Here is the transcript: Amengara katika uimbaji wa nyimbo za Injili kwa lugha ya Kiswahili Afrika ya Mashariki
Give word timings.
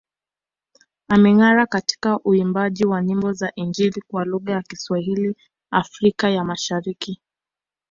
Amengara 1.07 1.65
katika 1.65 2.19
uimbaji 2.19 2.85
wa 2.85 3.03
nyimbo 3.03 3.33
za 3.33 3.51
Injili 3.55 4.01
kwa 4.07 4.25
lugha 4.25 4.53
ya 4.53 4.61
Kiswahili 4.61 5.35
Afrika 5.71 6.29
ya 6.29 6.43
Mashariki 6.43 7.21